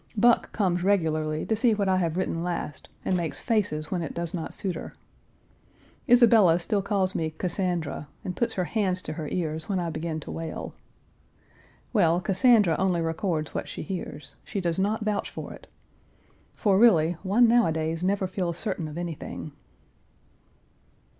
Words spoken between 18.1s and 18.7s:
feels